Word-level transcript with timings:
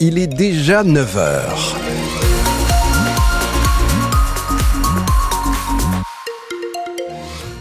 Il 0.00 0.18
est 0.18 0.26
déjà 0.26 0.84
9h. 0.84 2.07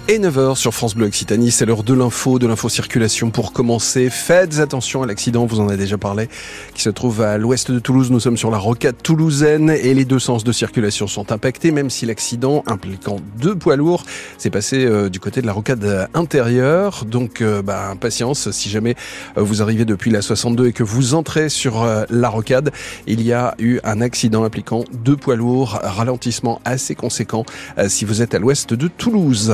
Et 0.09 0.19
9h 0.19 0.55
sur 0.55 0.73
France 0.73 0.95
Bleu 0.95 1.07
Occitanie, 1.07 1.51
c'est 1.51 1.65
l'heure 1.65 1.83
de 1.83 1.93
l'info, 1.93 2.39
de 2.39 2.47
l'info 2.47 2.69
circulation 2.69 3.29
pour 3.29 3.51
commencer. 3.51 4.09
Faites 4.09 4.59
attention 4.59 5.03
à 5.03 5.05
l'accident, 5.05 5.45
vous 5.45 5.59
en 5.59 5.67
avez 5.67 5.75
déjà 5.75 5.97
parlé, 5.97 6.29
qui 6.73 6.81
se 6.81 6.89
trouve 6.89 7.21
à 7.21 7.37
l'ouest 7.37 7.71
de 7.71 7.79
Toulouse. 7.79 8.09
Nous 8.09 8.21
sommes 8.21 8.37
sur 8.37 8.49
la 8.49 8.57
rocade 8.57 8.95
toulousaine 9.03 9.69
et 9.69 9.93
les 9.93 10.05
deux 10.05 10.19
sens 10.19 10.45
de 10.45 10.53
circulation 10.53 11.07
sont 11.07 11.33
impactés, 11.33 11.71
même 11.71 11.89
si 11.89 12.05
l'accident 12.05 12.63
impliquant 12.67 13.17
deux 13.37 13.53
poids 13.53 13.75
lourds 13.75 14.05
s'est 14.37 14.49
passé 14.49 14.85
euh, 14.85 15.09
du 15.09 15.19
côté 15.19 15.41
de 15.41 15.45
la 15.45 15.51
rocade 15.51 16.07
intérieure. 16.13 17.03
Donc, 17.03 17.41
euh, 17.41 17.61
bah, 17.61 17.93
patience, 17.99 18.49
si 18.51 18.69
jamais 18.69 18.95
euh, 19.37 19.41
vous 19.41 19.61
arrivez 19.61 19.83
depuis 19.83 20.09
la 20.09 20.21
62 20.21 20.67
et 20.67 20.71
que 20.71 20.83
vous 20.83 21.15
entrez 21.15 21.49
sur 21.49 21.85
la 22.09 22.29
rocade, 22.29 22.71
il 23.07 23.21
y 23.21 23.33
a 23.33 23.55
eu 23.59 23.81
un 23.83 23.99
accident 23.99 24.45
impliquant 24.45 24.85
deux 25.03 25.17
poids 25.17 25.35
lourds, 25.35 25.81
ralentissement 25.83 26.61
assez 26.63 26.95
conséquent 26.95 27.43
si 27.89 28.05
vous 28.05 28.21
êtes 28.21 28.33
à 28.33 28.39
l'ouest 28.39 28.73
de 28.73 28.87
Toulouse. 28.87 29.53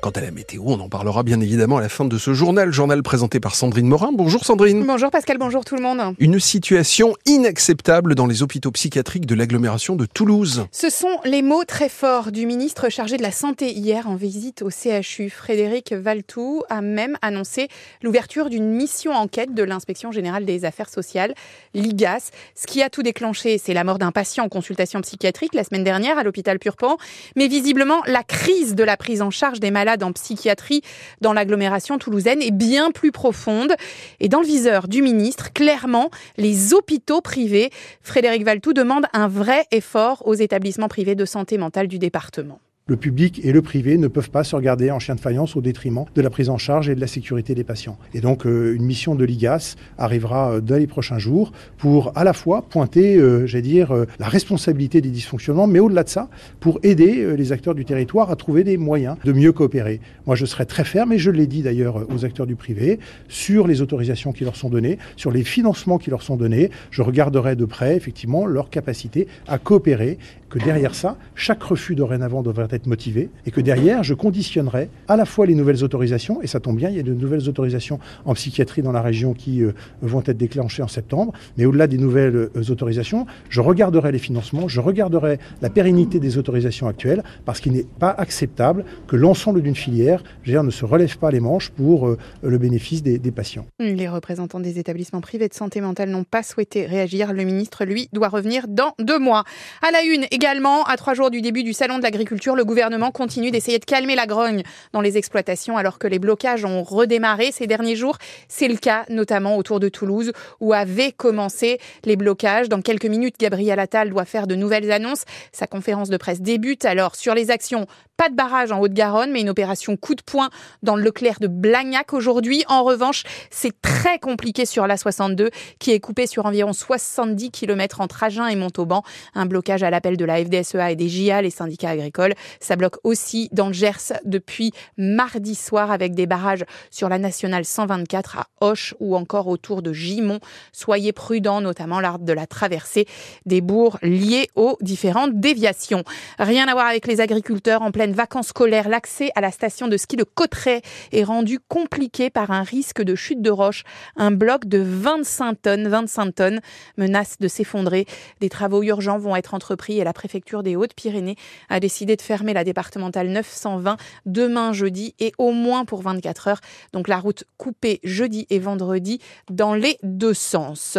Quant 0.00 0.10
à 0.10 0.20
la 0.20 0.30
météo, 0.30 0.62
on 0.64 0.78
en 0.78 0.88
parlera 0.88 1.24
bien 1.24 1.40
évidemment 1.40 1.78
à 1.78 1.80
la 1.80 1.88
fin 1.88 2.04
de 2.04 2.18
ce 2.18 2.32
journal, 2.32 2.70
journal 2.70 3.02
présenté 3.02 3.40
par 3.40 3.56
Sandrine 3.56 3.88
Morin. 3.88 4.10
Bonjour 4.12 4.44
Sandrine. 4.44 4.84
Bonjour 4.86 5.10
Pascal, 5.10 5.38
bonjour 5.38 5.64
tout 5.64 5.74
le 5.74 5.82
monde. 5.82 6.14
Une 6.20 6.38
situation 6.38 7.16
inacceptable 7.26 8.14
dans 8.14 8.26
les 8.26 8.44
hôpitaux 8.44 8.70
psychiatriques 8.70 9.26
de 9.26 9.34
l'agglomération 9.34 9.96
de 9.96 10.06
Toulouse. 10.06 10.66
Ce 10.70 10.88
sont 10.88 11.18
les 11.24 11.42
mots 11.42 11.64
très 11.64 11.88
forts 11.88 12.30
du 12.30 12.46
ministre 12.46 12.90
chargé 12.90 13.16
de 13.16 13.22
la 13.22 13.32
Santé 13.32 13.72
hier 13.72 14.08
en 14.08 14.14
visite 14.14 14.62
au 14.62 14.70
CHU. 14.70 15.30
Frédéric 15.30 15.92
Valtou 15.92 16.62
a 16.70 16.80
même 16.80 17.18
annoncé 17.20 17.66
l'ouverture 18.00 18.50
d'une 18.50 18.70
mission 18.70 19.14
enquête 19.14 19.52
de 19.52 19.64
l'inspection 19.64 20.12
générale 20.12 20.44
des 20.44 20.64
affaires 20.64 20.90
sociales, 20.90 21.34
l'IGAS. 21.74 22.30
Ce 22.54 22.68
qui 22.68 22.82
a 22.82 22.88
tout 22.88 23.02
déclenché, 23.02 23.58
c'est 23.58 23.74
la 23.74 23.82
mort 23.82 23.98
d'un 23.98 24.12
patient 24.12 24.44
en 24.44 24.48
consultation 24.48 25.00
psychiatrique 25.00 25.54
la 25.54 25.64
semaine 25.64 25.82
dernière 25.84 26.18
à 26.18 26.22
l'hôpital 26.22 26.60
Purpan, 26.60 26.98
mais 27.34 27.48
visiblement 27.48 28.00
la 28.06 28.22
crise 28.22 28.76
de 28.76 28.84
la 28.84 28.96
prise 28.96 29.22
en 29.22 29.30
charge 29.30 29.58
des 29.58 29.72
malades 29.72 29.87
en 30.02 30.12
psychiatrie 30.12 30.82
dans 31.20 31.32
l'agglomération 31.32 31.98
toulousaine 31.98 32.42
est 32.42 32.50
bien 32.50 32.90
plus 32.90 33.12
profonde. 33.12 33.72
Et 34.20 34.28
dans 34.28 34.40
le 34.40 34.46
viseur 34.46 34.88
du 34.88 35.02
ministre, 35.02 35.52
clairement, 35.52 36.10
les 36.36 36.74
hôpitaux 36.74 37.20
privés. 37.20 37.70
Frédéric 38.02 38.44
Valtou 38.44 38.72
demande 38.72 39.06
un 39.12 39.28
vrai 39.28 39.64
effort 39.70 40.22
aux 40.26 40.34
établissements 40.34 40.88
privés 40.88 41.14
de 41.14 41.24
santé 41.24 41.58
mentale 41.58 41.88
du 41.88 41.98
département 41.98 42.60
le 42.88 42.96
public 42.96 43.40
et 43.44 43.52
le 43.52 43.62
privé 43.62 43.98
ne 43.98 44.08
peuvent 44.08 44.30
pas 44.30 44.42
se 44.44 44.56
regarder 44.56 44.90
en 44.90 44.98
chien 44.98 45.14
de 45.14 45.20
faïence 45.20 45.54
au 45.56 45.60
détriment 45.60 46.06
de 46.14 46.22
la 46.22 46.30
prise 46.30 46.48
en 46.48 46.56
charge 46.56 46.88
et 46.88 46.94
de 46.94 47.00
la 47.00 47.06
sécurité 47.06 47.54
des 47.54 47.62
patients. 47.62 47.98
Et 48.14 48.20
donc 48.20 48.46
euh, 48.46 48.74
une 48.74 48.84
mission 48.84 49.14
de 49.14 49.24
l'IGAS 49.24 49.76
arrivera 49.98 50.52
euh, 50.52 50.60
dans 50.60 50.76
les 50.76 50.86
prochains 50.86 51.18
jours 51.18 51.52
pour 51.76 52.12
à 52.16 52.24
la 52.24 52.32
fois 52.32 52.62
pointer, 52.62 53.16
euh, 53.16 53.46
j'allais 53.46 53.62
dire, 53.62 53.92
la 54.18 54.28
responsabilité 54.28 55.02
des 55.02 55.10
dysfonctionnements, 55.10 55.66
mais 55.66 55.80
au-delà 55.80 56.02
de 56.02 56.08
ça, 56.08 56.30
pour 56.60 56.80
aider 56.82 57.36
les 57.36 57.52
acteurs 57.52 57.74
du 57.74 57.84
territoire 57.84 58.30
à 58.30 58.36
trouver 58.36 58.64
des 58.64 58.78
moyens 58.78 59.16
de 59.24 59.32
mieux 59.32 59.52
coopérer. 59.52 60.00
Moi, 60.26 60.36
je 60.36 60.46
serai 60.46 60.64
très 60.64 60.84
ferme, 60.84 61.12
et 61.12 61.18
je 61.18 61.30
l'ai 61.30 61.46
dit 61.46 61.62
d'ailleurs 61.62 62.06
aux 62.10 62.24
acteurs 62.24 62.46
du 62.46 62.56
privé, 62.56 62.98
sur 63.28 63.66
les 63.66 63.82
autorisations 63.82 64.32
qui 64.32 64.44
leur 64.44 64.56
sont 64.56 64.70
données, 64.70 64.98
sur 65.16 65.30
les 65.30 65.44
financements 65.44 65.98
qui 65.98 66.10
leur 66.10 66.22
sont 66.22 66.36
donnés. 66.36 66.70
Je 66.90 67.02
regarderai 67.02 67.56
de 67.56 67.64
près, 67.64 67.96
effectivement, 67.96 68.46
leur 68.46 68.70
capacité 68.70 69.28
à 69.46 69.58
coopérer, 69.58 70.18
que 70.48 70.58
derrière 70.58 70.94
ça, 70.94 71.16
chaque 71.34 71.62
refus 71.62 71.94
dorénavant 71.94 72.42
devrait 72.42 72.68
être 72.70 72.77
motivé 72.86 73.30
et 73.46 73.50
que 73.50 73.60
derrière, 73.60 74.02
je 74.02 74.14
conditionnerai 74.14 74.90
à 75.08 75.16
la 75.16 75.24
fois 75.24 75.46
les 75.46 75.54
nouvelles 75.54 75.84
autorisations, 75.84 76.42
et 76.42 76.46
ça 76.46 76.60
tombe 76.60 76.76
bien, 76.76 76.90
il 76.90 76.96
y 76.96 77.00
a 77.00 77.02
de 77.02 77.14
nouvelles 77.14 77.48
autorisations 77.48 77.98
en 78.24 78.34
psychiatrie 78.34 78.82
dans 78.82 78.92
la 78.92 79.02
région 79.02 79.34
qui 79.34 79.62
euh, 79.62 79.72
vont 80.02 80.22
être 80.26 80.36
déclenchées 80.36 80.82
en 80.82 80.88
septembre, 80.88 81.32
mais 81.56 81.64
au-delà 81.64 81.86
des 81.86 81.98
nouvelles 81.98 82.36
euh, 82.36 82.70
autorisations, 82.70 83.26
je 83.48 83.60
regarderai 83.60 84.12
les 84.12 84.18
financements, 84.18 84.68
je 84.68 84.80
regarderai 84.80 85.38
la 85.62 85.70
pérennité 85.70 86.20
des 86.20 86.38
autorisations 86.38 86.86
actuelles, 86.86 87.22
parce 87.44 87.60
qu'il 87.60 87.72
n'est 87.72 87.86
pas 87.98 88.10
acceptable 88.10 88.84
que 89.06 89.16
l'ensemble 89.16 89.62
d'une 89.62 89.76
filière 89.76 90.22
ne 90.46 90.70
se 90.70 90.84
relève 90.84 91.18
pas 91.18 91.30
les 91.30 91.40
manches 91.40 91.70
pour 91.70 92.08
euh, 92.08 92.18
le 92.42 92.58
bénéfice 92.58 93.02
des, 93.02 93.18
des 93.18 93.30
patients. 93.30 93.66
Les 93.78 94.08
représentants 94.08 94.60
des 94.60 94.78
établissements 94.78 95.20
privés 95.20 95.48
de 95.48 95.54
santé 95.54 95.80
mentale 95.80 96.10
n'ont 96.10 96.24
pas 96.24 96.42
souhaité 96.42 96.86
réagir. 96.86 97.32
Le 97.32 97.44
ministre, 97.44 97.84
lui, 97.84 98.08
doit 98.12 98.28
revenir 98.28 98.66
dans 98.68 98.94
deux 98.98 99.18
mois. 99.18 99.44
À 99.82 99.90
la 99.90 100.02
une 100.02 100.26
également, 100.30 100.84
à 100.84 100.96
trois 100.96 101.14
jours 101.14 101.30
du 101.30 101.40
début 101.40 101.62
du 101.62 101.72
salon 101.72 101.98
de 101.98 102.02
l'agriculture, 102.02 102.54
le 102.54 102.64
gouvernement 102.68 103.10
continue 103.10 103.50
d'essayer 103.50 103.78
de 103.78 103.84
calmer 103.84 104.14
la 104.14 104.26
grogne 104.26 104.62
dans 104.92 105.00
les 105.00 105.16
exploitations 105.16 105.76
alors 105.76 105.98
que 105.98 106.06
les 106.06 106.18
blocages 106.18 106.64
ont 106.64 106.84
redémarré 106.84 107.50
ces 107.50 107.66
derniers 107.66 107.96
jours. 107.96 108.18
C'est 108.46 108.68
le 108.68 108.76
cas 108.76 109.06
notamment 109.08 109.56
autour 109.56 109.80
de 109.80 109.88
Toulouse 109.88 110.32
où 110.60 110.72
avaient 110.72 111.12
commencé 111.12 111.80
les 112.04 112.16
blocages. 112.16 112.68
Dans 112.68 112.82
quelques 112.82 113.06
minutes, 113.06 113.36
Gabriel 113.40 113.80
Attal 113.80 114.10
doit 114.10 114.26
faire 114.26 114.46
de 114.46 114.54
nouvelles 114.54 114.92
annonces. 114.92 115.24
Sa 115.50 115.66
conférence 115.66 116.10
de 116.10 116.16
presse 116.18 116.42
débute 116.42 116.84
alors 116.84 117.16
sur 117.16 117.34
les 117.34 117.50
actions 117.50 117.86
pas 118.18 118.28
de 118.28 118.34
barrage 118.34 118.72
en 118.72 118.80
Haute-Garonne, 118.80 119.30
mais 119.30 119.42
une 119.42 119.48
opération 119.48 119.96
coup 119.96 120.16
de 120.16 120.22
poing 120.22 120.50
dans 120.82 120.96
le 120.96 121.04
Leclerc 121.04 121.38
de 121.40 121.46
Blagnac 121.46 122.12
aujourd'hui. 122.12 122.64
En 122.66 122.82
revanche, 122.82 123.22
c'est 123.48 123.80
très 123.80 124.18
compliqué 124.18 124.66
sur 124.66 124.88
la 124.88 124.96
62, 124.96 125.50
qui 125.78 125.92
est 125.92 126.00
coupée 126.00 126.26
sur 126.26 126.44
environ 126.44 126.72
70 126.72 127.52
km 127.52 128.00
entre 128.00 128.24
Agen 128.24 128.48
et 128.48 128.56
Montauban. 128.56 129.04
Un 129.36 129.46
blocage 129.46 129.84
à 129.84 129.90
l'appel 129.90 130.16
de 130.16 130.24
la 130.24 130.44
FDSEA 130.44 130.90
et 130.90 130.96
des 130.96 131.08
JA, 131.08 131.42
les 131.42 131.50
syndicats 131.50 131.90
agricoles. 131.90 132.34
Ça 132.60 132.76
bloque 132.76 132.96
aussi 133.04 133.48
dans 133.52 133.68
le 133.68 133.72
Gers 133.72 134.12
depuis 134.24 134.72
mardi 134.96 135.54
soir 135.54 135.90
avec 135.90 136.14
des 136.14 136.26
barrages 136.26 136.64
sur 136.90 137.08
la 137.08 137.18
nationale 137.18 137.64
124 137.64 138.38
à 138.38 138.46
Hoche 138.60 138.94
ou 139.00 139.16
encore 139.16 139.48
autour 139.48 139.82
de 139.82 139.92
Gimont. 139.92 140.40
Soyez 140.72 141.12
prudents, 141.12 141.60
notamment 141.60 142.00
lors 142.00 142.18
de 142.18 142.32
la 142.32 142.46
traversée 142.46 143.06
des 143.46 143.60
bourgs 143.60 143.98
liés 144.02 144.48
aux 144.54 144.76
différentes 144.80 145.38
déviations. 145.38 146.04
Rien 146.38 146.68
à 146.68 146.72
voir 146.72 146.86
avec 146.86 147.06
les 147.06 147.20
agriculteurs 147.20 147.82
en 147.82 147.90
pleine 147.90 148.12
vacances 148.12 148.48
scolaires, 148.48 148.88
l'accès 148.88 149.30
à 149.34 149.40
la 149.40 149.50
station 149.50 149.88
de 149.88 149.96
ski 149.96 150.16
de 150.16 150.24
Cotteret 150.24 150.82
est 151.12 151.24
rendu 151.24 151.58
compliqué 151.58 152.30
par 152.30 152.50
un 152.50 152.62
risque 152.62 153.02
de 153.02 153.14
chute 153.14 153.42
de 153.42 153.50
roche. 153.50 153.84
Un 154.16 154.30
bloc 154.30 154.66
de 154.66 154.78
25 154.78 155.62
tonnes, 155.62 155.88
25 155.88 156.34
tonnes 156.34 156.60
menace 156.96 157.38
de 157.38 157.48
s'effondrer. 157.48 158.06
Des 158.40 158.48
travaux 158.48 158.82
urgents 158.82 159.18
vont 159.18 159.36
être 159.36 159.54
entrepris 159.54 159.98
et 159.98 160.04
la 160.04 160.12
préfecture 160.12 160.62
des 160.62 160.76
Hautes-Pyrénées 160.76 161.36
a 161.68 161.80
décidé 161.80 162.16
de 162.16 162.22
fermer 162.22 162.47
la 162.54 162.64
départementale 162.64 163.28
920 163.28 163.96
demain 164.26 164.72
jeudi 164.72 165.14
et 165.18 165.32
au 165.38 165.52
moins 165.52 165.84
pour 165.84 166.02
24 166.02 166.48
heures. 166.48 166.60
Donc 166.92 167.08
la 167.08 167.18
route 167.18 167.44
coupée 167.56 168.00
jeudi 168.04 168.46
et 168.50 168.58
vendredi 168.58 169.20
dans 169.50 169.74
les 169.74 169.98
deux 170.02 170.34
sens 170.34 170.98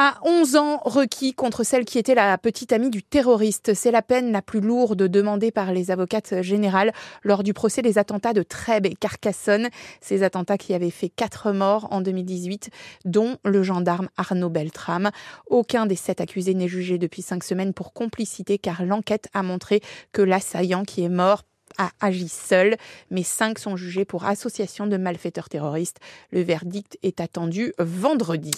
à 0.00 0.20
11 0.22 0.54
ans 0.54 0.80
requis 0.84 1.34
contre 1.34 1.64
celle 1.64 1.84
qui 1.84 1.98
était 1.98 2.14
la 2.14 2.38
petite 2.38 2.72
amie 2.72 2.88
du 2.88 3.02
terroriste. 3.02 3.74
C'est 3.74 3.90
la 3.90 4.00
peine 4.00 4.30
la 4.30 4.42
plus 4.42 4.60
lourde 4.60 5.02
demandée 5.02 5.50
par 5.50 5.72
les 5.72 5.90
avocates 5.90 6.40
générales 6.40 6.92
lors 7.24 7.42
du 7.42 7.52
procès 7.52 7.82
des 7.82 7.98
attentats 7.98 8.32
de 8.32 8.44
Trèbes 8.44 8.86
et 8.86 8.94
Carcassonne. 8.94 9.68
Ces 10.00 10.22
attentats 10.22 10.56
qui 10.56 10.72
avaient 10.72 10.90
fait 10.90 11.08
quatre 11.08 11.50
morts 11.50 11.88
en 11.90 12.00
2018, 12.00 12.70
dont 13.06 13.38
le 13.44 13.64
gendarme 13.64 14.08
Arnaud 14.16 14.50
Beltrame. 14.50 15.10
Aucun 15.48 15.84
des 15.84 15.96
sept 15.96 16.20
accusés 16.20 16.54
n'est 16.54 16.68
jugé 16.68 16.98
depuis 16.98 17.22
cinq 17.22 17.42
semaines 17.42 17.74
pour 17.74 17.92
complicité 17.92 18.56
car 18.56 18.84
l'enquête 18.84 19.28
a 19.34 19.42
montré 19.42 19.80
que 20.12 20.22
l'assaillant 20.22 20.84
qui 20.84 21.02
est 21.02 21.08
mort 21.08 21.42
a 21.78 21.90
agi 22.00 22.28
seul, 22.28 22.76
mais 23.10 23.22
cinq 23.22 23.58
sont 23.58 23.76
jugés 23.76 24.04
pour 24.04 24.24
association 24.24 24.86
de 24.86 24.96
malfaiteurs 24.96 25.48
terroristes. 25.48 25.98
Le 26.32 26.42
verdict 26.42 26.98
est 27.02 27.20
attendu 27.20 27.72
vendredi. 27.78 28.50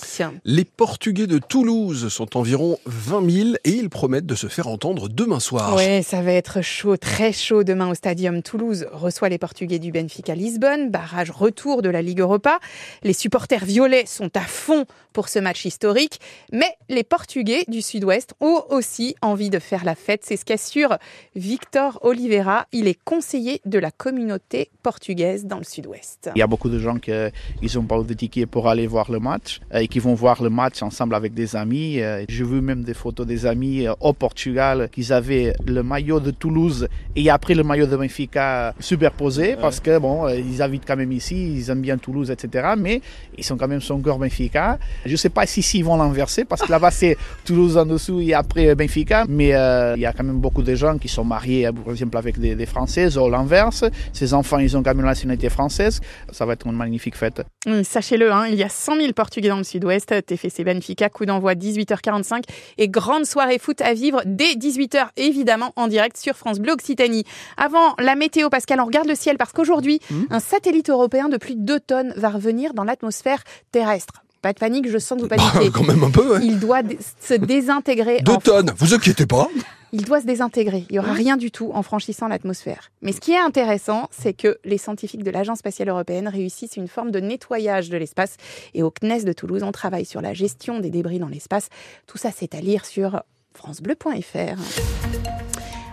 Les 0.45 0.65
Portugais 0.65 1.27
de 1.27 1.39
Toulouse 1.39 2.09
sont 2.09 2.37
environ 2.37 2.79
20 2.87 3.31
000 3.31 3.49
et 3.65 3.71
ils 3.71 3.91
promettent 3.91 4.27
de 4.27 4.35
se 4.35 4.47
faire 4.47 4.69
entendre 4.69 5.09
demain 5.09 5.41
soir. 5.41 5.75
Oui, 5.77 6.03
ça 6.03 6.23
va 6.23 6.33
être 6.33 6.63
chaud, 6.63 6.97
très 6.97 7.33
chaud 7.33 7.65
demain 7.65 7.91
au 7.91 7.95
Stadium. 7.95 8.43
Toulouse 8.43 8.87
reçoit 8.93 9.29
les 9.29 9.39
Portugais 9.39 9.79
du 9.79 9.93
Benfica 9.93 10.35
Lisbonne, 10.35 10.91
barrage 10.91 11.31
retour 11.31 11.83
de 11.83 11.89
la 11.89 12.03
Ligue 12.03 12.21
Europa. 12.21 12.59
Les 13.03 13.13
supporters 13.13 13.65
violets 13.65 14.07
sont 14.07 14.31
à 14.37 14.43
fond 14.43 14.85
pour 15.13 15.29
ce 15.29 15.39
match 15.39 15.65
historique, 15.65 16.21
mais 16.53 16.73
les 16.89 17.05
Portugais 17.05 17.65
du 17.69 17.83
Sud-Ouest 17.83 18.35
ont 18.41 18.63
aussi 18.71 19.17
envie 19.23 19.51
de 19.51 19.59
faire 19.59 19.85
la 19.85 19.95
fête. 19.95 20.23
C'est 20.25 20.37
ce 20.37 20.45
qu'assure 20.45 20.99
Victor 21.35 21.99
Oliveira. 22.03 22.67
Il 22.73 22.87
est 22.89 23.00
conseiller 23.05 23.61
de 23.65 23.79
la 23.79 23.91
communauté 23.91 24.71
portugaise 24.83 25.47
dans 25.47 25.59
le 25.59 25.65
sud-ouest. 25.65 26.31
Il 26.35 26.39
y 26.39 26.43
a 26.43 26.47
beaucoup 26.47 26.69
de 26.69 26.79
gens 26.79 26.97
qui 26.97 27.11
n'ont 27.11 27.85
pas 27.85 28.03
de 28.03 28.15
ticket 28.15 28.47
pour 28.47 28.69
aller 28.69 28.87
voir 28.87 29.11
le 29.11 29.19
match 29.19 29.61
et 29.73 29.89
qui 29.89 29.99
vont 29.99 30.15
voir 30.15 30.43
le 30.43 30.51
match 30.51 30.83
ensemble 30.83 31.15
avec 31.15 31.35
des 31.35 31.57
amis. 31.57 32.01
J'ai 32.29 32.45
vu 32.45 32.61
même 32.61 32.83
des 32.83 32.95
photos 32.95 33.27
des 33.27 33.47
amis 33.47 33.87
au 34.01 34.13
Portugal 34.13 34.89
qui 34.93 35.13
avaient 35.13 35.55
le 35.67 35.83
maillot 35.83 36.21
de 36.21 36.31
Toulouse 36.31 36.89
et 37.17 37.31
après 37.31 37.55
le 37.55 37.65
maillot 37.65 37.87
de 37.87 37.97
Benfica 37.97 38.75
superposé 38.81 39.57
parce 39.57 39.81
que 39.81 39.99
bon, 39.99 40.29
ils 40.29 40.63
habitent 40.63 40.85
quand 40.87 40.97
même 40.97 41.13
ici, 41.13 41.55
ils 41.55 41.71
aiment 41.71 41.81
bien 41.81 41.99
Toulouse, 41.99 42.31
etc. 42.31 42.75
Mais 42.79 43.01
ils 43.37 43.45
sont 43.45 43.57
quand 43.57 43.69
même 43.69 43.81
son 43.81 44.01
cœur 44.01 44.19
Benfica. 44.19 44.79
Je 45.05 45.13
ne 45.13 45.17
sais 45.17 45.31
pas 45.31 45.47
si 45.47 45.61
ils 45.79 45.85
vont 45.85 45.97
l'inverser 45.97 46.45
parce 46.45 46.63
que 46.63 46.71
là-bas 46.71 46.91
c'est 47.01 47.17
Toulouse 47.45 47.77
en 47.77 47.87
dessous 47.87 48.21
et 48.21 48.35
après 48.35 48.75
Benfica. 48.75 49.25
Mais 49.29 49.55
euh, 49.55 49.95
il 49.97 50.03
y 50.03 50.07
a 50.07 50.13
quand 50.13 50.25
même 50.25 50.41
beaucoup 50.41 50.63
de 50.63 50.75
gens 50.75 50.99
qui 50.99 51.09
sont 51.09 51.25
mariés, 51.25 51.69
par 51.73 51.93
exemple, 51.93 52.17
avec 52.17 52.39
des, 52.39 52.55
des 52.55 52.67
Français 52.67 52.90
française 52.91 53.19
ou 53.19 53.31
l'inverse. 53.31 53.85
Ses 54.13 54.35
enfants, 54.35 54.59
ils 54.59 54.77
ont 54.77 54.81
gagné 54.81 55.03
la 55.03 55.09
nationalité 55.09 55.49
française. 55.49 56.01
Ça 56.33 56.45
va 56.45 56.55
être 56.55 56.67
une 56.67 56.73
magnifique 56.73 57.17
fête. 57.17 57.43
Sachez-le, 57.85 58.33
hein, 58.33 58.47
il 58.49 58.57
y 58.57 58.65
a 58.65 58.69
100 58.69 58.97
000 58.97 59.13
Portugais 59.13 59.49
dans 59.49 59.59
le 59.59 59.65
sud-ouest. 59.65 60.13
TFC 60.27 60.65
Benfica, 60.65 61.09
coup 61.09 61.25
d'envoi 61.25 61.55
18h45 61.55 62.43
et 62.79 62.89
grande 62.89 63.27
soirée 63.27 63.61
foot 63.61 63.81
à 63.81 63.95
vivre 63.95 64.23
dès 64.27 64.55
18h, 64.55 65.11
évidemment, 65.17 65.73
en 65.77 65.87
direct 65.87 66.17
sur 66.17 66.35
France 66.35 66.59
Bleu 66.59 66.73
Occitanie. 66.73 67.25
Avant 67.57 67.95
la 68.01 68.17
météo, 68.17 68.49
Pascal, 68.49 68.81
on 68.81 68.87
regarde 68.87 69.07
le 69.07 69.15
ciel 69.15 69.37
parce 69.37 69.53
qu'aujourd'hui, 69.53 70.01
mmh. 70.11 70.23
un 70.31 70.41
satellite 70.41 70.91
européen 70.91 71.29
de 71.29 71.37
plus 71.37 71.55
de 71.55 71.63
2 71.63 71.81
tonnes 71.81 72.13
va 72.17 72.31
revenir 72.31 72.75
dans 72.75 72.83
l'atmosphère 72.83 73.45
terrestre. 73.71 74.25
Pas 74.43 74.53
de 74.53 74.59
panique, 74.59 74.91
je 74.91 74.99
sens 74.99 75.17
que 75.17 75.23
vous 75.23 75.29
bah, 75.29 75.37
paniquez. 75.37 75.71
quand 75.73 75.85
même 75.85 76.03
un 76.03 76.11
peu, 76.11 76.41
Il 76.43 76.59
doit 76.59 76.83
se 77.21 77.35
désintégrer. 77.35 78.23
Deux 78.23 78.39
tonnes, 78.39 78.73
vous 78.77 78.95
inquiétez 78.95 79.27
pas. 79.27 79.49
Il 79.93 80.05
doit 80.05 80.21
se 80.21 80.27
désintégrer. 80.27 80.85
Il 80.89 80.93
n'y 80.93 80.99
aura 80.99 81.13
rien 81.13 81.37
du 81.37 81.51
tout 81.51 81.73
en 81.75 81.83
franchissant 81.83 82.29
l'atmosphère. 82.29 82.91
Mais 83.03 83.13
ce 83.13 83.21
qui 83.21 83.33
est 83.33 83.39
intéressant, 83.39 84.09
c'est 84.13 84.33
que 84.33 84.59
les 84.65 84.79
scientifiques 84.79 85.25
de 85.25 85.31
l'Agence 85.31 85.59
spatiale 85.59 85.89
européenne 85.89 86.29
réussissent 86.29 86.77
une 86.77 86.87
forme 86.87 87.11
de 87.11 87.19
nettoyage 87.19 87.91
de 87.91 87.97
l'espace. 87.97 88.37
Et 88.75 88.83
au 88.83 88.91
CNES 88.91 89.25
de 89.25 89.33
Toulouse, 89.33 89.63
on 89.65 89.73
travaille 89.73 90.05
sur 90.05 90.21
la 90.21 90.33
gestion 90.33 90.79
des 90.79 90.91
débris 90.91 91.19
dans 91.19 91.29
l'espace. 91.29 91.69
Tout 92.07 92.19
ça, 92.19 92.31
c'est 92.35 92.55
à 92.55 92.61
lire 92.61 92.85
sur 92.87 93.23
francebleu.fr. 93.55 94.61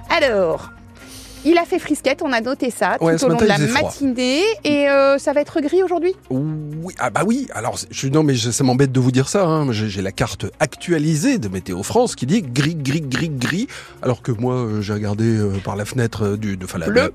Alors, 0.10 0.72
il 1.45 1.57
a 1.57 1.66
fait 1.66 1.80
frisquette, 1.80 2.22
on 2.24 2.31
a 2.31 2.42
noté 2.42 2.72
ça 2.72 2.98
tout 3.00 3.06
au 3.06 3.30
long 3.30 3.38
de 3.38 3.45
la 3.45 3.57
matinée. 3.57 4.42
Et 4.63 4.89
euh, 4.89 5.18
ça 5.18 5.34
va 5.34 5.42
être 5.42 5.60
gris 5.62 5.84
aujourd'hui? 5.84 6.13
Oui, 6.30 6.94
ah 7.00 7.10
bah 7.10 7.22
oui. 7.25 7.48
Alors, 7.54 7.78
je, 7.89 8.07
non, 8.07 8.24
mais 8.24 8.36
ça 8.36 8.63
m'embête 8.63 8.92
de 8.92 9.00
vous 9.00 9.12
dire 9.12 9.30
ça. 9.30 9.45
Hein. 9.45 9.72
J'ai 9.72 10.01
la 10.01 10.12
carte 10.12 10.45
actualisée 10.60 11.38
de 11.38 11.48
Météo 11.48 11.84
France 11.84 12.16
qui 12.16 12.25
dit 12.25 12.42
gris, 12.42 12.75
gris, 12.75 13.01
gris, 13.01 13.30
gris. 13.30 13.68
Alors 14.01 14.22
que 14.22 14.31
moi, 14.31 14.56
euh, 14.56 14.81
j'ai 14.81 14.94
regardé 14.94 15.25
euh, 15.25 15.54
par 15.63 15.75
la 15.75 15.86
fenêtre 15.86 16.38
du, 16.38 16.57
de, 16.57 16.66
la, 16.78 17.10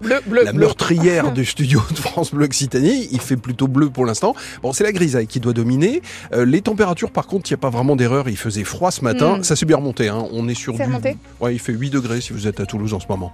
la 0.44 0.52
meurtrière 0.52 1.32
du 1.32 1.44
studio 1.44 1.80
de 1.90 1.96
France 1.96 2.32
Bleu 2.32 2.44
Occitanie. 2.44 3.08
Il 3.10 3.20
fait 3.20 3.36
plutôt 3.36 3.68
bleu 3.68 3.90
pour 3.90 4.06
l'instant. 4.06 4.34
Bon, 4.62 4.72
c'est 4.72 4.84
la 4.84 4.92
grisaille 4.92 5.26
qui 5.26 5.40
doit 5.40 5.52
dominer. 5.52 6.02
les 6.32 6.62
températures, 6.62 7.10
par 7.10 7.26
contre, 7.26 7.50
il 7.50 7.54
n'y 7.54 7.58
a 7.58 7.62
pas 7.62 7.70
vraiment 7.70 7.96
d'erreur. 7.96 8.28
Il 8.28 8.36
faisait 8.36 8.64
froid 8.64 8.90
ce 8.90 9.02
matin. 9.02 9.38
Hmm. 9.38 9.44
Ça 9.44 9.56
s'est 9.56 9.66
bien 9.66 9.76
remonté. 9.76 10.08
Hein. 10.08 10.26
On 10.32 10.48
est 10.48 10.54
sur 10.54 10.74
du... 10.74 10.82
remonté? 10.82 11.16
Ouais, 11.40 11.54
il 11.54 11.58
fait 11.58 11.72
8 11.72 11.90
degrés 11.90 12.20
si 12.20 12.32
vous 12.32 12.46
êtes 12.46 12.60
à 12.60 12.66
Toulouse 12.66 12.94
en 12.94 13.00
ce 13.00 13.06
moment. 13.08 13.32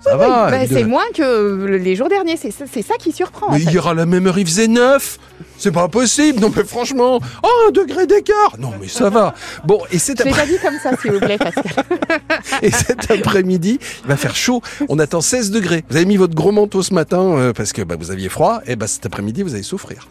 Ça 0.00 0.16
va. 0.16 0.50
Bah, 0.50 0.66
c'est 0.66 0.84
moins 0.84 1.04
que 1.14 1.66
les 1.66 1.94
jours 1.94 2.08
derniers. 2.08 2.36
C'est 2.36 2.50
ça, 2.50 2.94
qui 2.98 3.12
surprend. 3.12 3.52
Mais 3.52 3.62
il 3.62 3.70
y 3.70 3.78
aura 3.78 3.94
la 3.94 4.06
même 4.06 4.26
heure, 4.26 4.38
il 4.38 4.46
faisait 4.46 4.68
9. 4.68 5.18
C'est 5.58 5.72
pas 5.72 5.88
possible. 5.88 6.40
Non, 6.40 6.50
mais 6.54 6.64
franchement. 6.64 7.20
Oh, 7.42 7.68
un 7.68 7.70
degré 7.70 8.06
d'écart. 8.06 8.56
Non, 8.58 8.72
mais 8.80 8.88
ça 8.88 9.10
va. 9.10 9.34
Bon, 9.64 9.80
et 9.90 9.98
cet 9.98 10.20
après... 10.20 10.32
pas 10.32 10.46
dit 10.46 10.58
comme 10.62 10.78
ça, 10.82 10.96
s'il 11.00 11.12
vous 11.12 11.20
plaît, 11.20 11.36
Pascal. 11.36 11.84
et 12.62 12.70
cet 12.70 13.10
après-midi, 13.10 13.78
il 14.02 14.08
va 14.08 14.16
faire 14.16 14.34
chaud. 14.34 14.62
On 14.88 14.98
attend 14.98 15.20
16 15.20 15.50
degrés. 15.50 15.84
Vous 15.90 15.96
avez 15.96 16.06
mis 16.06 16.16
votre 16.16 16.34
gros 16.34 16.52
manteau 16.52 16.82
ce 16.82 16.94
matin 16.94 17.20
euh, 17.36 17.52
parce 17.52 17.72
que 17.72 17.82
bah, 17.82 17.96
vous 17.98 18.10
aviez 18.10 18.30
froid. 18.30 18.60
Et 18.66 18.76
bah, 18.76 18.86
cet 18.86 19.04
après-midi, 19.04 19.42
vous 19.42 19.54
allez 19.54 19.62
souffrir. 19.62 20.08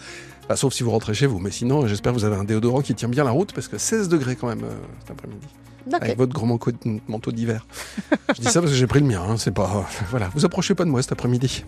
sauf 0.53 0.74
si 0.74 0.83
vous 0.83 0.92
rentrez 0.92 1.15
chez 1.15 1.25
vous. 1.25 1.39
Mais 1.39 1.51
sinon, 1.51 1.88
j'espère 1.88 2.13
que 2.13 2.19
vous 2.19 2.25
avez 2.25 2.35
un 2.35 2.44
déodorant 2.44 2.81
qui 2.81 2.94
tient 2.94 3.09
bien 3.09 3.24
la 3.24 3.31
route 3.31 3.53
parce 3.53 3.68
que 3.68 3.80
16 3.80 4.07
degrés 4.07 4.35
quand 4.35 4.47
même 4.47 4.63
euh, 4.63 4.75
cet 5.01 5.12
après-midi. 5.12 5.47
Avec 5.94 6.18
votre 6.18 6.33
grand 6.33 6.47
manteau 7.07 7.31
d'hiver. 7.31 7.65
je 8.36 8.41
dis 8.41 8.47
ça 8.47 8.59
parce 8.62 8.71
que 8.71 8.77
j'ai 8.77 8.88
pris 8.88 9.00
le 9.00 9.06
mien. 9.07 9.21
Hein, 9.21 9.38
c'est 9.38 9.51
pas. 9.51 9.88
Voilà, 10.09 10.30
vous 10.33 10.45
approchez 10.45 10.75
pas 10.75 10.86
de 10.86 10.89
moi 10.89 11.01
cet 11.01 11.12
après-midi. 11.12 11.63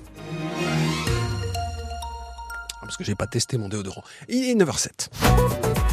Parce 2.81 2.97
que 2.97 3.03
j'ai 3.03 3.15
pas 3.15 3.27
testé 3.27 3.57
mon 3.57 3.69
déodorant. 3.69 4.03
Il 4.27 4.49
est 4.49 4.55
9h07. 4.55 5.09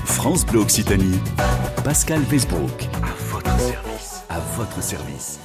France 0.05 0.45
Bleu 0.47 0.61
Occitanie. 0.61 1.19
Pascal 1.85 2.25
Facebook. 2.25 2.89
À 3.03 3.15
votre 3.31 3.61
service. 3.61 4.23
À 4.29 4.41
votre 4.57 4.83
service. 4.83 5.39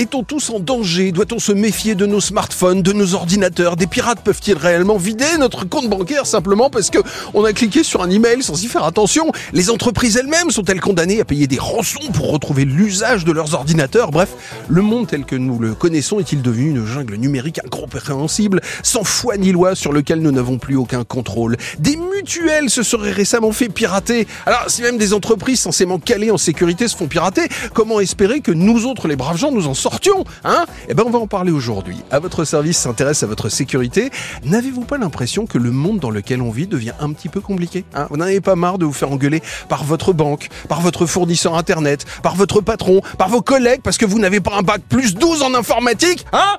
Est-on 0.00 0.22
tous 0.22 0.48
en 0.48 0.60
danger? 0.60 1.12
Doit-on 1.12 1.38
se 1.38 1.52
méfier 1.52 1.94
de 1.94 2.06
nos 2.06 2.22
smartphones, 2.22 2.80
de 2.80 2.94
nos 2.94 3.12
ordinateurs? 3.12 3.76
Des 3.76 3.86
pirates 3.86 4.20
peuvent-ils 4.24 4.56
réellement 4.56 4.96
vider 4.96 5.26
notre 5.38 5.68
compte 5.68 5.90
bancaire 5.90 6.24
simplement 6.24 6.70
parce 6.70 6.88
que 6.88 7.00
on 7.34 7.44
a 7.44 7.52
cliqué 7.52 7.82
sur 7.82 8.00
un 8.00 8.08
email 8.08 8.42
sans 8.42 8.64
y 8.64 8.66
faire 8.66 8.84
attention? 8.84 9.30
Les 9.52 9.68
entreprises 9.68 10.16
elles-mêmes 10.16 10.50
sont-elles 10.50 10.80
condamnées 10.80 11.20
à 11.20 11.26
payer 11.26 11.46
des 11.46 11.58
rançons 11.58 12.10
pour 12.14 12.30
retrouver 12.30 12.64
l'usage 12.64 13.26
de 13.26 13.32
leurs 13.32 13.52
ordinateurs? 13.52 14.10
Bref, 14.10 14.30
le 14.70 14.80
monde 14.80 15.06
tel 15.06 15.26
que 15.26 15.36
nous 15.36 15.58
le 15.58 15.74
connaissons 15.74 16.18
est-il 16.18 16.40
devenu 16.40 16.70
une 16.70 16.86
jungle 16.86 17.16
numérique 17.16 17.60
incompréhensible, 17.62 18.62
sans 18.82 19.04
foi 19.04 19.36
ni 19.36 19.52
loi 19.52 19.74
sur 19.74 19.92
lequel 19.92 20.22
nous 20.22 20.32
n'avons 20.32 20.56
plus 20.56 20.76
aucun 20.76 21.04
contrôle? 21.04 21.58
Des 21.78 21.96
mutuelles 21.96 22.70
se 22.70 22.82
seraient 22.82 23.12
récemment 23.12 23.52
fait 23.52 23.68
pirater. 23.68 24.26
Alors, 24.46 24.64
si 24.68 24.80
même 24.80 24.96
des 24.96 25.12
entreprises 25.12 25.60
censément 25.60 25.98
calées 25.98 26.30
en 26.30 26.38
sécurité 26.38 26.88
se 26.88 26.96
font 26.96 27.06
pirater, 27.06 27.42
comment 27.74 28.00
espérer 28.00 28.40
que 28.40 28.50
nous 28.50 28.86
autres, 28.86 29.06
les 29.06 29.16
braves 29.16 29.36
gens, 29.36 29.52
nous 29.52 29.66
en 29.66 29.74
sortions, 29.90 30.24
hein 30.44 30.66
Eh 30.88 30.94
ben, 30.94 31.04
on 31.06 31.10
va 31.10 31.18
en 31.18 31.26
parler 31.26 31.50
aujourd'hui. 31.50 31.96
À 32.10 32.18
votre 32.18 32.44
service 32.44 32.78
s'intéresse 32.78 33.22
à 33.22 33.26
votre 33.26 33.48
sécurité. 33.48 34.10
N'avez-vous 34.44 34.82
pas 34.82 34.98
l'impression 34.98 35.46
que 35.46 35.58
le 35.58 35.70
monde 35.70 35.98
dans 35.98 36.10
lequel 36.10 36.42
on 36.42 36.50
vit 36.50 36.66
devient 36.66 36.92
un 37.00 37.12
petit 37.12 37.28
peu 37.28 37.40
compliqué 37.40 37.84
hein? 37.94 38.06
Vous 38.10 38.16
n'avez 38.16 38.40
pas 38.40 38.54
marre 38.56 38.78
de 38.78 38.84
vous 38.84 38.92
faire 38.92 39.10
engueuler 39.10 39.42
par 39.68 39.84
votre 39.84 40.12
banque, 40.12 40.48
par 40.68 40.80
votre 40.80 41.06
fournisseur 41.06 41.56
internet, 41.56 42.04
par 42.22 42.36
votre 42.36 42.60
patron, 42.60 43.00
par 43.18 43.28
vos 43.28 43.42
collègues 43.42 43.80
parce 43.82 43.98
que 43.98 44.06
vous 44.06 44.18
n'avez 44.18 44.40
pas 44.40 44.56
un 44.56 44.62
bac 44.62 44.80
plus 44.88 45.14
12 45.14 45.42
en 45.42 45.54
informatique, 45.54 46.24
hein? 46.32 46.56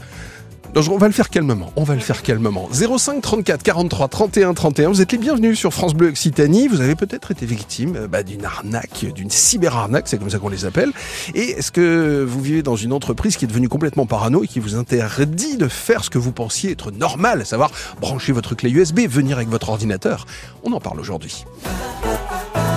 On 0.75 0.97
va 0.97 1.07
le 1.07 1.13
faire 1.13 1.29
calmement. 1.29 1.71
On 1.75 1.83
va 1.83 1.95
le 1.95 1.99
faire 1.99 2.21
calmement. 2.21 2.69
05 2.71 3.21
34 3.21 3.63
43 3.63 4.07
31 4.07 4.53
31. 4.53 4.89
Vous 4.89 5.01
êtes 5.01 5.11
les 5.11 5.17
bienvenus 5.17 5.57
sur 5.57 5.73
France 5.73 5.93
Bleu 5.93 6.09
Occitanie. 6.09 6.67
Vous 6.67 6.81
avez 6.81 6.95
peut-être 6.95 7.31
été 7.31 7.45
victime 7.45 7.95
euh, 7.95 8.07
bah, 8.07 8.23
d'une 8.23 8.45
arnaque, 8.45 9.05
d'une 9.13 9.29
cyberarnaque, 9.29 10.07
c'est 10.07 10.17
comme 10.17 10.29
ça 10.29 10.39
qu'on 10.39 10.49
les 10.49 10.65
appelle. 10.65 10.91
Et 11.35 11.51
est-ce 11.51 11.71
que 11.71 12.23
vous 12.27 12.41
vivez 12.41 12.63
dans 12.63 12.75
une 12.75 12.93
entreprise 12.93 13.37
qui 13.37 13.45
est 13.45 13.47
devenue 13.47 13.69
complètement 13.69 14.05
parano 14.05 14.43
et 14.43 14.47
qui 14.47 14.59
vous 14.59 14.75
interdit 14.75 15.57
de 15.57 15.67
faire 15.67 16.03
ce 16.03 16.09
que 16.09 16.17
vous 16.17 16.31
pensiez 16.31 16.71
être 16.71 16.91
normal, 16.91 17.41
à 17.41 17.45
savoir 17.45 17.71
brancher 17.99 18.31
votre 18.31 18.55
clé 18.55 18.69
USB, 18.69 19.01
venir 19.09 19.37
avec 19.37 19.49
votre 19.49 19.69
ordinateur? 19.69 20.25
On 20.63 20.71
en 20.71 20.79
parle 20.79 20.99
aujourd'hui. 20.99 21.45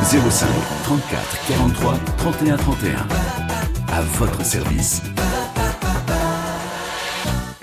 05 0.05 0.49
34 0.85 1.47
43 1.49 1.99
31 2.19 2.57
31. 2.57 2.91
À 3.93 4.03
votre 4.19 4.45
service. 4.45 5.03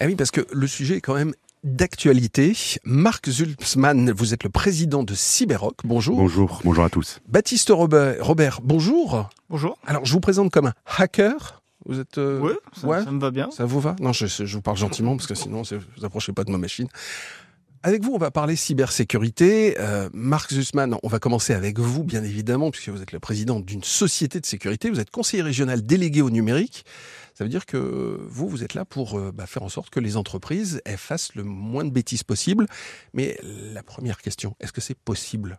Ah 0.02 0.08
oui, 0.08 0.16
parce 0.16 0.32
que 0.32 0.42
le 0.52 0.66
sujet 0.66 0.98
est 0.98 1.02
quand 1.02 1.14
même 1.14 1.36
d'actualité. 1.64 2.58
Marc 2.84 3.30
Zulzmann, 3.30 4.12
vous 4.12 4.34
êtes 4.34 4.44
le 4.44 4.50
président 4.50 5.04
de 5.04 5.14
Cyberrock. 5.14 5.76
Bonjour. 5.84 6.18
Bonjour, 6.18 6.60
bonjour 6.64 6.84
à 6.84 6.90
tous. 6.90 7.20
Baptiste 7.28 7.70
Robert, 7.70 8.16
Robert 8.20 8.62
bonjour. 8.64 9.30
Bonjour. 9.48 9.78
Alors, 9.86 10.04
je 10.04 10.12
vous 10.12 10.20
présente 10.20 10.50
comme 10.50 10.66
un 10.66 10.74
hacker. 10.98 11.62
Vous 11.86 12.00
êtes. 12.00 12.18
Euh... 12.18 12.40
Oui, 12.40 12.54
ça, 12.76 13.12
me 13.12 13.20
va 13.20 13.30
bien. 13.30 13.52
Ça 13.52 13.66
vous 13.66 13.80
va? 13.80 13.96
Non, 14.00 14.12
je, 14.12 14.26
je, 14.26 14.56
vous 14.56 14.64
parle 14.64 14.78
gentiment 14.78 15.16
parce 15.16 15.28
que 15.28 15.36
sinon, 15.36 15.62
vous 15.62 16.04
approchez 16.04 16.34
pas 16.34 16.46
de 16.46 16.52
ma 16.52 16.58
machine. 16.58 16.88
Avec 17.84 18.04
vous, 18.04 18.14
on 18.14 18.18
va 18.18 18.32
parler 18.32 18.56
cybersécurité. 18.56 19.76
Euh, 19.80 20.10
Marc 20.14 20.52
Zussman, 20.52 20.98
on 21.04 21.08
va 21.08 21.20
commencer 21.20 21.54
avec 21.54 21.78
vous, 21.78 22.04
bien 22.04 22.24
évidemment, 22.24 22.72
puisque 22.72 22.90
vous 22.90 23.04
êtes 23.04 23.12
le 23.12 23.20
président 23.20 23.60
d'une 23.60 23.84
société 23.84 24.40
de 24.40 24.48
sécurité. 24.48 24.90
Vous 24.90 25.00
êtes 25.00 25.12
conseiller 25.12 25.44
régional 25.44 25.84
délégué 25.84 26.24
au 26.24 26.32
numérique. 26.32 26.86
Ça 27.42 27.46
veut 27.46 27.50
dire 27.50 27.66
que 27.66 28.20
vous, 28.30 28.48
vous 28.48 28.64
êtes 28.64 28.76
là 28.76 28.86
pour 28.86 29.18
euh, 29.18 29.32
bah, 29.34 29.48
faire 29.48 29.64
en 29.64 29.68
sorte 29.68 29.90
que 29.90 30.00
les 30.00 30.16
entreprises 30.16 30.80
fassent 30.96 31.34
le 31.34 31.44
moins 31.44 31.84
de 31.84 31.90
bêtises 31.90 32.22
possible. 32.22 32.68
Mais 33.16 33.36
la 33.42 33.82
première 33.82 34.22
question, 34.22 34.56
est-ce 34.60 34.72
que 34.72 34.80
c'est 34.80 34.96
possible? 34.96 35.58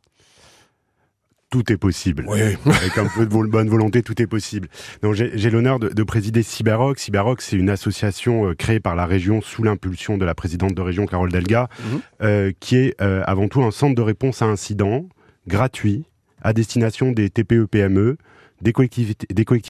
Tout 1.51 1.73
est 1.73 1.77
possible. 1.77 2.25
Oui. 2.29 2.39
Avec 2.67 2.99
un 2.99 3.09
peu 3.09 3.27
de 3.27 3.31
bonne 3.33 3.69
volonté, 3.69 4.05
tout 4.05 4.23
est 4.23 4.29
possible. 4.29 4.69
Donc 5.03 5.15
j'ai 5.15 5.51
l'honneur 5.51 5.81
de, 5.81 6.03
présider 6.05 6.45
Cyberrock. 6.45 7.01
Cyberrock, 7.01 7.41
c'est 7.41 7.57
une 7.57 7.69
association 7.69 8.51
euh, 8.51 8.55
créée 8.55 8.79
par 8.79 8.95
la 8.95 9.05
région 9.05 9.41
sous 9.41 9.65
l'impulsion 9.65 10.19
de 10.19 10.25
la 10.25 10.37
présidente 10.37 10.75
de 10.75 10.83
région 10.83 11.07
Carole 11.07 11.33
Delga, 11.33 11.69
mhm. 11.81 12.01
euh, 12.23 12.53
qui 12.61 12.77
est 12.77 13.01
avant 13.01 13.49
tout 13.49 13.65
un 13.65 13.73
centre 13.73 13.97
de 13.97 14.03
réponse 14.03 14.41
à 14.41 14.45
incidents 14.45 15.09
gratuit 15.49 16.05
à 16.43 16.53
destination 16.53 17.11
des 17.11 17.29
TPE-PME, 17.29 18.19
des 18.63 18.73
collectivités, 18.73 19.27
des 19.29 19.45
collectivités 19.45 19.61